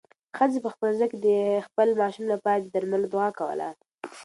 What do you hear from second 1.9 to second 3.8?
ماشوم لپاره د درملو دعا کوله.